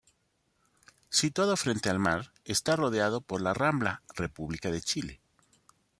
[1.11, 5.21] Situado frente al mar, está rodeado por la Rambla República de Chile.